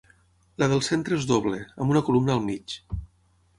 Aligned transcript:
La 0.63 0.69
del 0.71 0.81
centre 0.87 1.19
és 1.19 1.27
doble, 1.33 1.61
amb 1.85 1.95
una 1.95 2.03
columna 2.09 2.37
al 2.39 2.43
mig. 2.51 2.77